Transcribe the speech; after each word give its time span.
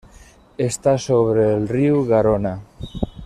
Està 0.67 0.93
sobre 1.03 1.45
el 1.59 1.69
riu 1.75 2.03
Garona. 2.13 2.57